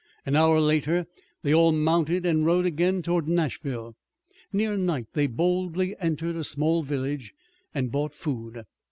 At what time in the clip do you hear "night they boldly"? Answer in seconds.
4.75-5.95